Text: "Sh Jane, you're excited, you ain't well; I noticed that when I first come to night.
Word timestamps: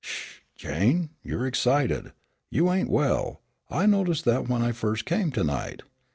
"Sh 0.03 0.39
Jane, 0.55 1.11
you're 1.23 1.45
excited, 1.45 2.11
you 2.49 2.71
ain't 2.71 2.89
well; 2.89 3.39
I 3.69 3.85
noticed 3.85 4.25
that 4.25 4.47
when 4.49 4.63
I 4.63 4.71
first 4.71 5.05
come 5.05 5.31
to 5.33 5.43
night. 5.43 5.83